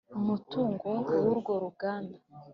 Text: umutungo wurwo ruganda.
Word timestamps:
umutungo 0.19 0.87
wurwo 1.21 1.53
ruganda. 1.63 2.17